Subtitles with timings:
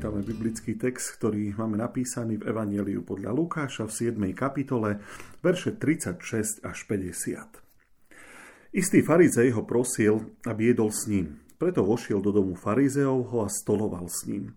[0.00, 4.32] Prečítame biblický text, ktorý máme napísaný v Evangeliu podľa Lukáša v 7.
[4.32, 4.96] kapitole,
[5.44, 8.72] verše 36 až 50.
[8.72, 11.44] Istý farizej ho prosil, aby jedol s ním.
[11.60, 14.56] Preto vošiel do domu farizeovho a stoloval s ním.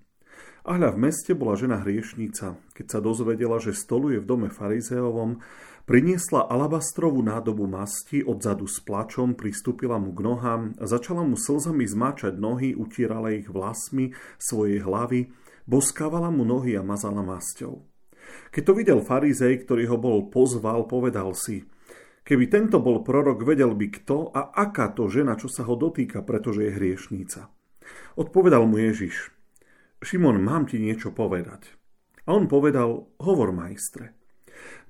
[0.64, 2.56] A hľa v meste bola žena hriešnica.
[2.72, 5.44] Keď sa dozvedela, že stoluje v dome farizeovom,
[5.84, 11.84] Priniesla alabastrovú nádobu masti, odzadu s plačom, pristúpila mu k nohám a začala mu slzami
[11.84, 15.36] zmáčať nohy, utírala ich vlasmi svojej hlavy,
[15.68, 17.84] boskávala mu nohy a mazala masťou.
[18.56, 21.68] Keď to videl farizej, ktorý ho bol pozval, povedal si,
[22.24, 26.24] keby tento bol prorok, vedel by kto a aká to žena, čo sa ho dotýka,
[26.24, 27.52] pretože je hriešníca.
[28.16, 29.36] Odpovedal mu Ježiš,
[30.04, 31.72] Šimon, mám ti niečo povedať.
[32.28, 34.20] A on povedal, hovor majstre.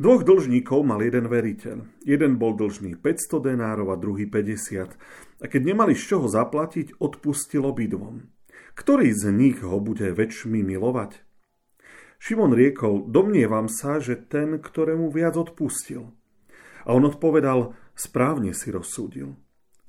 [0.01, 1.85] Dvoch dlžníkov mal jeden veriteľ.
[2.01, 4.97] Jeden bol dlžný 500 denárov a druhý 50.
[5.41, 8.29] A keď nemali z čoho zaplatiť, odpustil obidvom.
[8.73, 11.21] Ktorý z nich ho bude väčšmi milovať?
[12.17, 16.09] Šimon riekol, domnievam sa, že ten, ktorému viac odpustil.
[16.83, 19.37] A on odpovedal, správne si rozsúdil.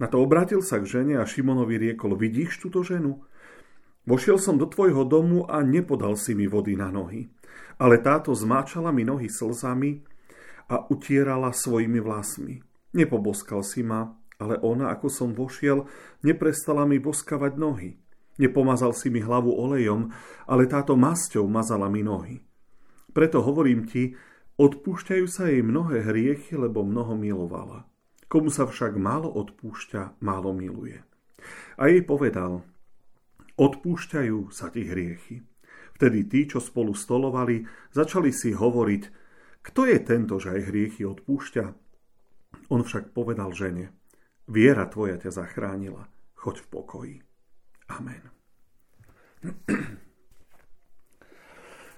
[0.03, 3.23] Na to obrátil sa k žene a Šimonovi riekol, vidíš túto ženu?
[4.05, 7.29] Vošiel som do tvojho domu a nepodal si mi vody na nohy
[7.79, 10.03] ale táto zmáčala mi nohy slzami
[10.71, 12.63] a utierala svojimi vlasmi.
[12.95, 15.87] Nepoboskal si ma, ale ona, ako som vošiel,
[16.23, 17.91] neprestala mi boskavať nohy.
[18.39, 20.11] Nepomazal si mi hlavu olejom,
[20.51, 22.43] ale táto masťou mazala mi nohy.
[23.15, 24.15] Preto hovorím ti,
[24.59, 27.87] odpúšťajú sa jej mnohé hriechy, lebo mnoho milovala.
[28.27, 30.99] Komu sa však málo odpúšťa, málo miluje.
[31.79, 32.67] A jej povedal,
[33.59, 35.43] odpúšťajú sa ti hriechy.
[35.95, 37.63] Vtedy tí, čo spolu stolovali,
[37.95, 39.03] začali si hovoriť,
[39.65, 41.65] kto je tento, že aj hriechy odpúšťa?
[42.69, 43.95] On však povedal žene,
[44.51, 47.17] viera tvoja ťa zachránila, choď v pokoji.
[47.89, 48.25] Amen.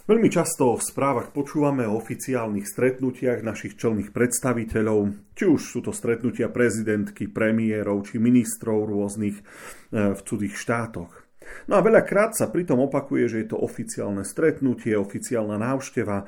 [0.07, 5.91] Veľmi často v správach počúvame o oficiálnych stretnutiach našich čelných predstaviteľov, či už sú to
[5.91, 11.26] stretnutia prezidentky, premiérov či ministrov rôznych eh, v cudzích štátoch.
[11.67, 16.27] No a veľakrát sa pritom opakuje, že je to oficiálne stretnutie, oficiálna návšteva,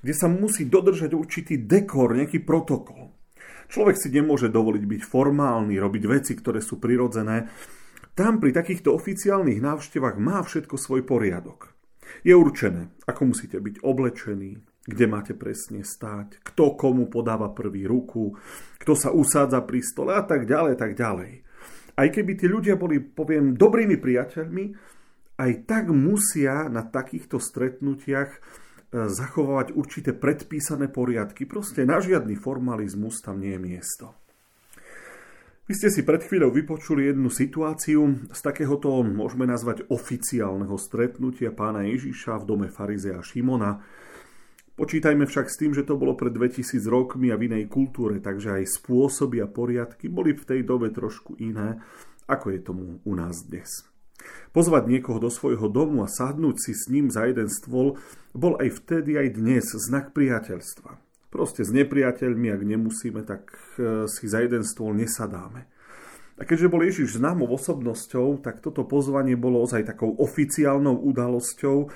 [0.00, 3.12] kde sa musí dodržať určitý dekor, nejaký protokol.
[3.68, 7.52] Človek si nemôže dovoliť byť formálny, robiť veci, ktoré sú prirodzené.
[8.16, 11.76] Tam pri takýchto oficiálnych návštevách má všetko svoj poriadok.
[12.24, 14.56] Je určené, ako musíte byť oblečení,
[14.88, 18.32] kde máte presne stáť, kto komu podáva prvý ruku,
[18.80, 21.47] kto sa usádza pri stole a tak ďalej, tak ďalej
[21.98, 24.64] aj keby tí ľudia boli, poviem, dobrými priateľmi,
[25.38, 28.38] aj tak musia na takýchto stretnutiach e,
[29.10, 31.46] zachovávať určité predpísané poriadky.
[31.46, 34.06] Proste na žiadny formalizmus tam nie je miesto.
[35.68, 41.84] Vy ste si pred chvíľou vypočuli jednu situáciu z takéhoto, môžeme nazvať, oficiálneho stretnutia pána
[41.84, 43.84] Ježiša v dome farizea Šimona,
[44.78, 48.62] Počítajme však s tým, že to bolo pred 2000 rokmi a v inej kultúre, takže
[48.62, 51.82] aj spôsoby a poriadky boli v tej dobe trošku iné,
[52.30, 53.82] ako je tomu u nás dnes.
[54.54, 57.98] Pozvať niekoho do svojho domu a sadnúť si s ním za jeden stôl
[58.30, 60.94] bol aj vtedy aj dnes znak priateľstva.
[61.34, 63.50] Proste s nepriateľmi, ak nemusíme, tak
[63.82, 65.66] e, si za jeden stôl nesadáme.
[66.38, 71.90] A keďže bol Ježiš známou osobnosťou, tak toto pozvanie bolo ozaj takou oficiálnou udalosťou,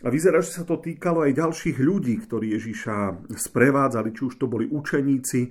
[0.00, 4.48] a vyzerá, že sa to týkalo aj ďalších ľudí, ktorí Ježiša sprevádzali, či už to
[4.48, 5.50] boli učeníci, e,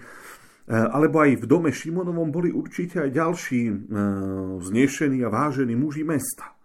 [0.73, 3.75] alebo aj v dome Šimonovom boli určite aj ďalší e,
[4.65, 6.57] znešení a vážení muži mesta.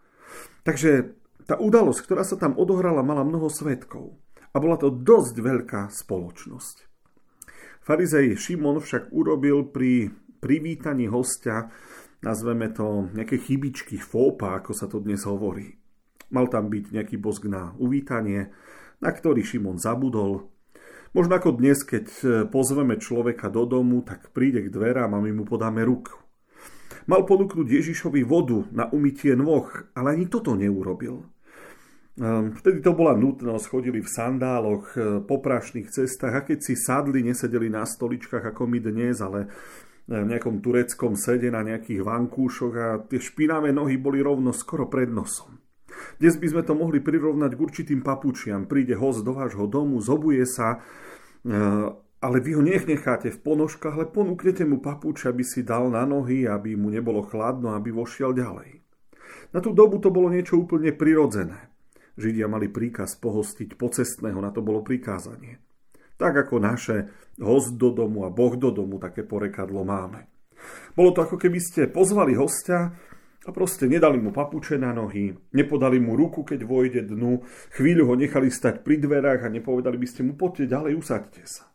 [0.65, 1.13] Takže
[1.45, 4.17] tá udalosť, ktorá sa tam odohrala, mala mnoho svetkov.
[4.55, 6.89] A bola to dosť veľká spoločnosť.
[7.85, 10.09] Farizej Šimon však urobil pri
[10.41, 11.69] privítaní hostia,
[12.25, 15.77] nazveme to nejaké chybičky, fópa, ako sa to dnes hovorí.
[16.33, 18.53] Mal tam byť nejaký bosk na uvítanie,
[19.03, 20.49] na ktorý Šimon zabudol.
[21.15, 25.31] Možno ako dnes, keď e, pozveme človeka do domu, tak príde k dverám a my
[25.31, 26.17] mu podáme ruku.
[27.05, 31.35] Mal ponúknuť Ježišovi vodu na umytie nôh, ale ani toto neurobil.
[32.15, 36.79] Ehm, vtedy to bola nutnosť, chodili v sandáloch e, po prašných cestách a keď si
[36.79, 39.51] sadli, nesedeli na stoličkách ako my dnes, ale
[40.07, 44.87] e, v nejakom tureckom sede na nejakých vankúšoch a tie špinavé nohy boli rovno skoro
[44.87, 45.59] pred nosom.
[46.19, 48.65] Dnes by sme to mohli prirovnať k určitým papučiam.
[48.65, 50.79] Príde host do vášho domu, zobuje sa,
[51.45, 51.59] e,
[52.25, 56.09] ale vy ho nech necháte v ponožkách, ale ponúknete mu papuč, aby si dal na
[56.09, 58.81] nohy, aby mu nebolo chladno, aby vošiel ďalej.
[59.53, 61.71] Na tú dobu to bolo niečo úplne prirodzené.
[62.15, 65.59] Židia mali príkaz pohostiť pocestného, na to bolo prikázanie.
[66.15, 67.11] Tak ako naše
[67.43, 70.31] host do domu a boh do domu, také porekadlo máme.
[70.95, 72.95] Bolo to ako keby ste pozvali hostia
[73.45, 77.45] a proste nedali mu papuče na nohy, nepodali mu ruku, keď vojde dnu,
[77.77, 81.69] chvíľu ho nechali stať pri dverách a nepovedali by ste mu, poďte ďalej, usaďte sa.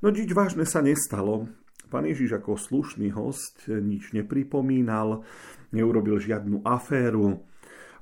[0.00, 1.48] No nič vážne sa nestalo.
[1.92, 5.22] Pán Ježiš ako slušný host nič nepripomínal,
[5.70, 7.44] neurobil žiadnu aféru,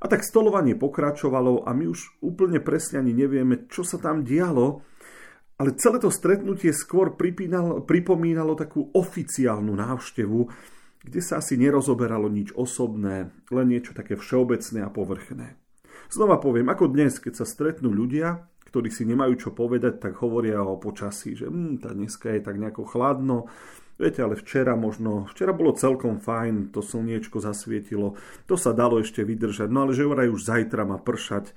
[0.02, 4.82] a tak stolovanie pokračovalo a my už úplne presne ani nevieme, čo sa tam dialo,
[5.62, 7.14] ale celé to stretnutie skôr
[7.86, 10.50] pripomínalo takú oficiálnu návštevu,
[11.02, 15.58] kde sa asi nerozoberalo nič osobné, len niečo také všeobecné a povrchné.
[16.08, 20.64] Znova poviem, ako dnes, keď sa stretnú ľudia, ktorí si nemajú čo povedať, tak hovoria
[20.64, 23.50] o počasí, že hm, tá dneska je tak nejako chladno,
[24.00, 28.18] Viete, ale včera možno, včera bolo celkom fajn, to slniečko zasvietilo,
[28.48, 31.52] to sa dalo ešte vydržať, no ale že vraj už zajtra má pršať.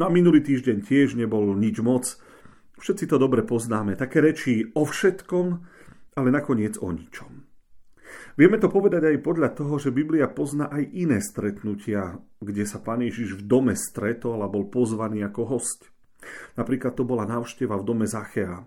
[0.00, 2.16] No a minulý týždeň tiež nebol nič moc.
[2.80, 5.46] Všetci to dobre poznáme, také reči o všetkom,
[6.16, 7.39] ale nakoniec o ničom.
[8.34, 13.04] Vieme to povedať aj podľa toho, že Biblia pozná aj iné stretnutia, kde sa Pán
[13.04, 15.90] Ježiš v dome stretol a bol pozvaný ako host.
[16.56, 18.64] Napríklad to bola návšteva v dome Zachea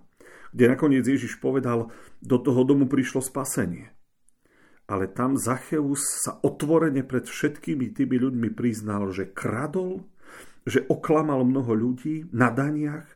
[0.54, 1.90] kde nakoniec Ježiš povedal,
[2.22, 3.90] do toho domu prišlo spasenie.
[4.86, 10.06] Ale tam Zacheus sa otvorene pred všetkými tými ľuďmi priznal, že kradol,
[10.64, 13.10] že oklamal mnoho ľudí na daniach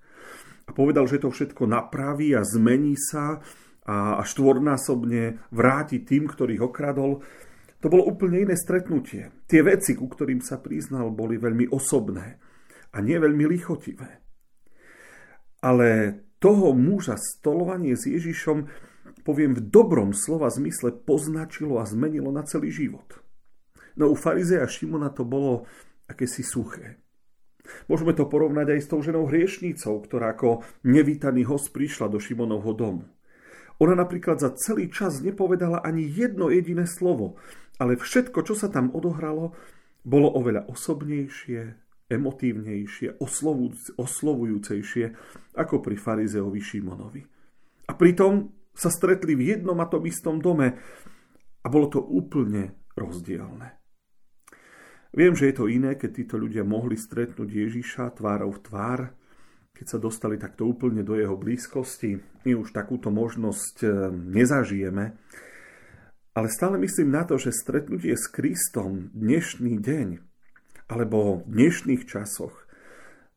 [0.68, 3.40] a povedal, že to všetko napraví a zmení sa
[3.88, 7.24] a štvornásobne vráti tým, ktorých okradol.
[7.80, 9.32] To bolo úplne iné stretnutie.
[9.48, 12.36] Tie veci, ku ktorým sa priznal, boli veľmi osobné
[12.92, 14.20] a nie veľmi lichotivé.
[15.64, 15.88] Ale
[16.44, 18.68] toho muža stolovanie s Ježišom,
[19.24, 23.24] poviem v dobrom slova zmysle, poznačilo a zmenilo na celý život.
[23.96, 25.66] No u farizeja Šimona to bolo
[26.12, 27.02] akési suché.
[27.88, 32.72] Môžeme to porovnať aj s tou ženou hriešnícou, ktorá ako nevítaný host prišla do Šimonovho
[32.76, 33.04] domu.
[33.78, 37.38] Ona napríklad za celý čas nepovedala ani jedno jediné slovo,
[37.78, 39.54] ale všetko, čo sa tam odohralo,
[40.02, 41.62] bolo oveľa osobnejšie,
[42.10, 43.22] emotívnejšie,
[44.00, 45.06] oslovujúcejšie
[45.54, 47.22] ako pri farizeovi Šimonovi.
[47.88, 50.80] A pritom sa stretli v jednom a tom istom dome
[51.62, 53.78] a bolo to úplne rozdielne.
[55.18, 59.00] Viem, že je to iné, keď títo ľudia mohli stretnúť Ježiša tvárou v tvár,
[59.78, 62.18] keď sa dostali takto úplne do jeho blízkosti.
[62.50, 65.14] My už takúto možnosť eh, nezažijeme,
[66.34, 70.08] ale stále myslím na to, že stretnutie s Kristom dnešný deň
[70.90, 72.54] alebo v dnešných časoch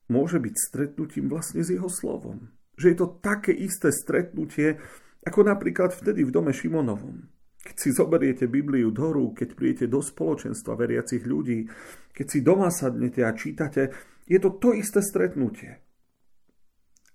[0.09, 2.53] môže byť stretnutím vlastne s jeho slovom.
[2.77, 4.77] Že je to také isté stretnutie,
[5.25, 7.29] ako napríklad vtedy v dome Šimonovom.
[7.61, 11.69] Keď si zoberiete Bibliu do rúk, keď príjete do spoločenstva veriacich ľudí,
[12.13, 13.93] keď si doma sadnete a čítate,
[14.25, 15.90] je to to isté stretnutie.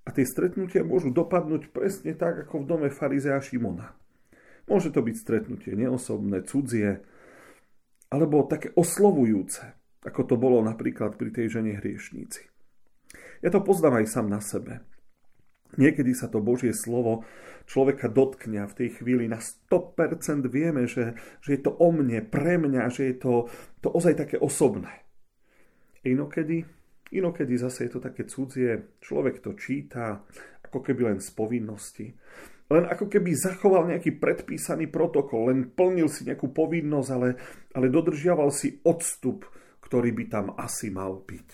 [0.05, 3.97] A tie stretnutia môžu dopadnúť presne tak, ako v dome farizea Šimona.
[4.69, 7.01] Môže to byť stretnutie neosobné, cudzie,
[8.13, 9.75] alebo také oslovujúce
[10.05, 12.45] ako to bolo napríklad pri tej žene hriešníci.
[13.41, 14.85] Ja to poznám aj sám na sebe.
[15.75, 17.25] Niekedy sa to Božie slovo
[17.65, 22.21] človeka dotkne a v tej chvíli na 100% vieme, že, že je to o mne,
[22.21, 23.33] pre mňa, že je to,
[23.81, 25.03] to ozaj také osobné.
[26.05, 26.69] Inokedy,
[27.17, 30.23] inokedy zase je to také cudzie, človek to číta
[30.65, 32.07] ako keby len z povinnosti.
[32.65, 37.29] Len ako keby zachoval nejaký predpísaný protokol, len plnil si nejakú povinnosť, ale,
[37.77, 39.45] ale dodržiaval si odstup
[39.85, 41.49] ktorý by tam asi mal byť.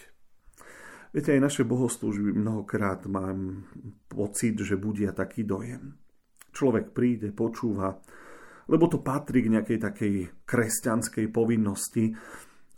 [1.12, 3.68] Viete, aj naše bohoslúžby mnohokrát mám
[4.08, 6.00] pocit, že budia taký dojem.
[6.56, 8.00] Človek príde, počúva,
[8.72, 10.14] lebo to patrí k nejakej takej
[10.48, 12.16] kresťanskej povinnosti.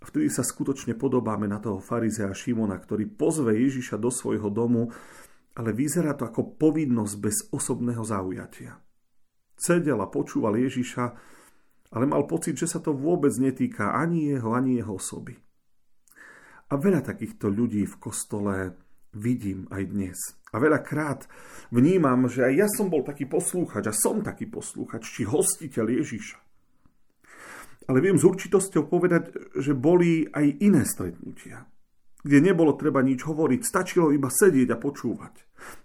[0.03, 4.91] Vtedy sa skutočne podobáme na toho farizea Šimona, ktorý pozve Ježiša do svojho domu,
[5.55, 8.83] ale vyzerá to ako povinnosť bez osobného zaujatia.
[9.55, 11.05] Cedel a počúval Ježiša,
[11.93, 15.39] ale mal pocit, že sa to vôbec netýka ani jeho, ani jeho osoby.
[16.67, 18.74] A veľa takýchto ľudí v kostole
[19.13, 20.17] vidím aj dnes.
[20.51, 21.29] A veľakrát
[21.69, 26.42] vnímam, že aj ja som bol taký poslúchač a som taký poslúchač, či hostiteľ Ježiša.
[27.87, 31.67] Ale viem s určitosťou povedať, že boli aj iné stretnutia,
[32.23, 35.33] kde nebolo treba nič hovoriť, stačilo iba sedieť a počúvať.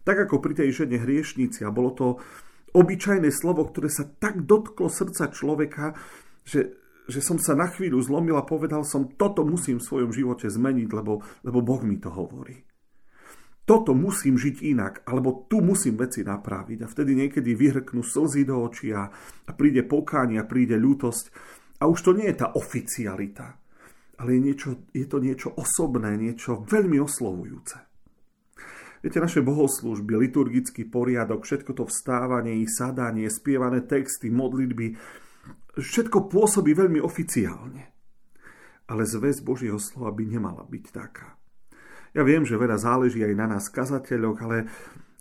[0.07, 2.07] Tak ako pri tej žene hriešnici a bolo to
[2.75, 5.99] obyčajné slovo, ktoré sa tak dotklo srdca človeka,
[6.47, 6.79] že,
[7.11, 10.89] že som sa na chvíľu zlomil a povedal som, toto musím v svojom živote zmeniť,
[10.95, 12.63] lebo, lebo Boh mi to hovorí.
[13.69, 16.79] Toto musím žiť inak, alebo tu musím veci napraviť.
[16.81, 19.13] A vtedy niekedy vyhrknú slzy do očí a,
[19.45, 21.29] a príde pokánie a príde ľútosť.
[21.79, 23.55] A už to nie je tá oficialita,
[24.19, 27.79] ale je, niečo, je to niečo osobné, niečo veľmi oslovujúce.
[28.99, 34.99] Viete, naše bohoslúžby, liturgický poriadok, všetko to vstávanie, sadanie, spievané texty, modlitby,
[35.79, 37.95] všetko pôsobí veľmi oficiálne.
[38.91, 41.39] Ale zväz Božieho slova by nemala byť taká.
[42.11, 44.59] Ja viem, že veľa záleží aj na nás, kazateľoch, ale,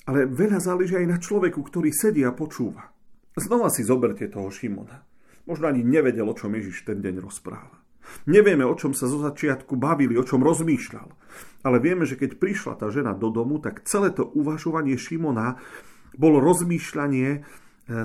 [0.10, 2.90] ale veľa záleží aj na človeku, ktorý sedí a počúva.
[3.38, 5.06] Znova si zoberte toho Šimona.
[5.48, 7.80] Možno ani nevedel, o čom Ježiš ten deň rozpráva.
[8.28, 11.08] Nevieme, o čom sa zo začiatku bavili, o čom rozmýšľal.
[11.64, 15.60] Ale vieme, že keď prišla tá žena do domu, tak celé to uvažovanie Šimona
[16.16, 17.40] bolo rozmýšľanie e,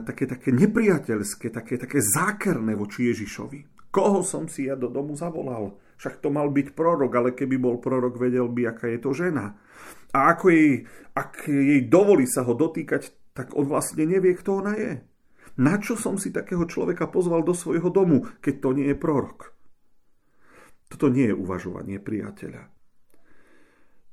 [0.06, 3.90] také, také nepriateľské, také, také zákerné voči Ježišovi.
[3.92, 5.78] Koho som si ja do domu zavolal?
[6.00, 9.54] Však to mal byť prorok, ale keby bol prorok, vedel by, aká je to žena.
[10.10, 14.74] A ako jej, ak jej dovolí sa ho dotýkať, tak on vlastne nevie, kto ona
[14.74, 14.92] je.
[15.60, 19.52] Na čo som si takého človeka pozval do svojho domu, keď to nie je prorok?
[20.88, 22.68] Toto nie je uvažovanie priateľa.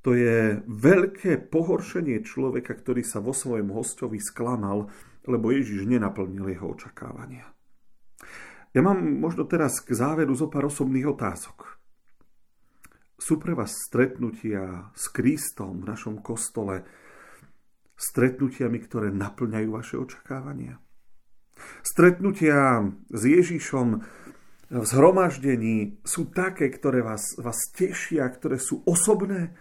[0.04, 4.88] To je veľké pohoršenie človeka, ktorý sa vo svojom hostovi sklamal,
[5.28, 7.52] lebo Ježiš nenaplnil jeho očakávania.
[8.72, 11.80] Ja mám možno teraz k záveru zo pár osobných otázok.
[13.20, 16.88] Sú pre vás stretnutia s Kristom v našom kostole
[18.00, 20.80] stretnutiami, ktoré naplňajú vaše očakávania?
[21.82, 23.88] Stretnutia s Ježišom
[24.70, 29.58] v zhromaždení sú také, ktoré vás, vás tešia, ktoré sú osobné,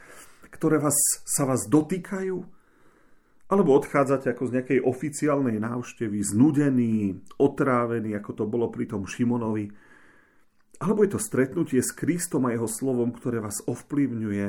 [0.52, 2.44] ktoré vás, sa vás dotýkajú?
[3.48, 9.72] Alebo odchádzate ako z nejakej oficiálnej návštevy, znudený, otrávený, ako to bolo pri tom Šimonovi?
[10.84, 14.46] Alebo je to stretnutie s Kristom a jeho slovom, ktoré vás ovplyvňuje,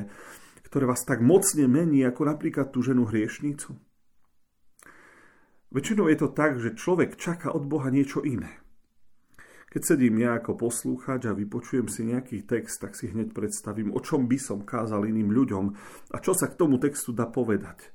[0.67, 3.79] ktoré vás tak mocne mení, ako napríklad tú ženu hriešnicu?
[5.69, 8.57] Väčšinou je to tak, že človek čaká od Boha niečo iné.
[9.69, 14.01] Keď sedím ja ako poslúchač a vypočujem si nejaký text, tak si hneď predstavím, o
[14.01, 15.65] čom by som kázal iným ľuďom
[16.09, 17.93] a čo sa k tomu textu dá povedať.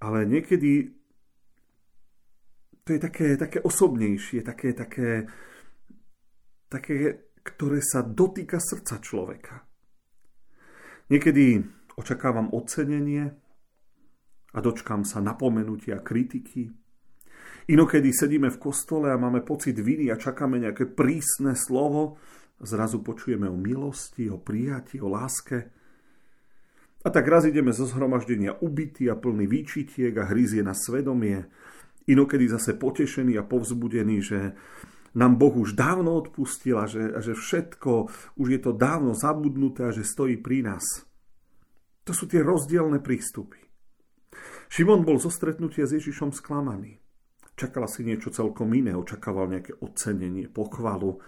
[0.00, 0.96] Ale niekedy
[2.88, 5.28] to je také, také osobnejšie, také, také,
[6.72, 6.96] také,
[7.44, 9.64] ktoré sa dotýka srdca človeka.
[11.12, 11.60] Niekedy
[12.00, 13.43] očakávam ocenenie
[14.54, 16.70] a dočkám sa napomenutia kritiky,
[17.64, 22.20] Inokedy sedíme v kostole a máme pocit viny a čakáme nejaké prísne slovo,
[22.60, 25.72] zrazu počujeme o milosti, o prijati, o láske.
[27.04, 31.48] A tak raz ideme zo zhromaždenia ubitý a plný výčitiek a hryzie na svedomie,
[32.04, 34.52] inokedy zase potešený a povzbudený, že
[35.16, 39.88] nám Boh už dávno odpustil a že, a že všetko už je to dávno zabudnuté
[39.88, 40.84] a že stojí pri nás.
[42.04, 43.63] To sú tie rozdielne prístupy.
[44.72, 47.00] Šimon bol zo stretnutia s Ježišom sklamaný.
[47.54, 51.22] Čakala si niečo celkom iné, očakával nejaké ocenenie, pochvalu.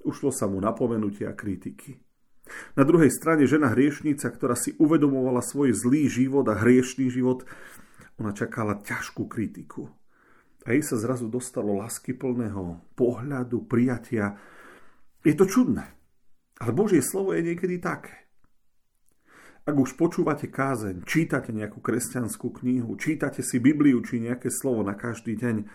[0.00, 2.00] Ušlo sa mu napomenutie a kritiky.
[2.80, 7.44] Na druhej strane žena hriešnica, ktorá si uvedomovala svoj zlý život a hriešný život,
[8.16, 9.92] ona čakala ťažkú kritiku.
[10.64, 14.36] A jej sa zrazu dostalo lásky plného pohľadu, prijatia.
[15.24, 15.86] Je to čudné.
[16.58, 18.27] Ale Božie slovo je niekedy také.
[19.68, 24.96] Ak už počúvate kázeň, čítate nejakú kresťanskú knihu, čítate si Bibliu či nejaké slovo na
[24.96, 25.68] každý deň,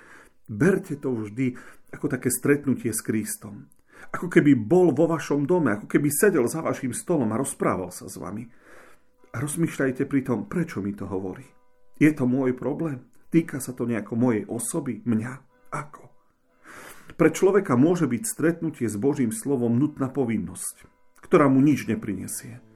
[0.49, 1.53] berte to vždy
[1.93, 3.69] ako také stretnutie s Kristom.
[4.09, 8.09] Ako keby bol vo vašom dome, ako keby sedel za vašim stolom a rozprával sa
[8.09, 8.49] s vami.
[9.29, 11.45] A rozmýšľajte pri tom, prečo mi to hovorí.
[12.01, 13.05] Je to môj problém?
[13.29, 15.33] Týka sa to nejako mojej osoby, mňa?
[15.69, 16.09] Ako?
[17.13, 20.89] Pre človeka môže byť stretnutie s Božím slovom nutná povinnosť,
[21.21, 22.72] ktorá mu nič neprinesie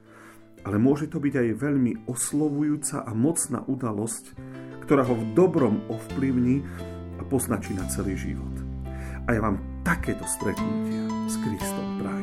[0.68, 4.36] ale môže to byť aj veľmi oslovujúca a mocná udalosť,
[4.84, 6.60] ktorá ho v dobrom ovplyvní
[7.16, 8.52] a poznačí na celý život.
[9.32, 12.17] A ja vám takéto stretnutia s Kristom prajem.